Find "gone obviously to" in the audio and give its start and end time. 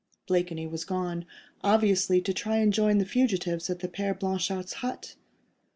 0.83-2.33